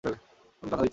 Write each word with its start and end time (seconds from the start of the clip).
তুমি 0.03 0.15
কথা 0.63 0.77
দিচ্ছ? 0.77 0.89